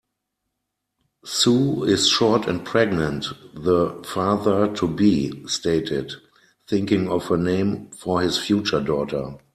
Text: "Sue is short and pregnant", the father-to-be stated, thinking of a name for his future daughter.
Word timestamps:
"Sue 1.23 1.83
is 1.83 2.09
short 2.09 2.47
and 2.47 2.65
pregnant", 2.65 3.27
the 3.53 4.01
father-to-be 4.03 5.45
stated, 5.47 6.11
thinking 6.67 7.07
of 7.07 7.29
a 7.29 7.37
name 7.37 7.87
for 7.91 8.19
his 8.19 8.39
future 8.39 8.81
daughter. 8.81 9.35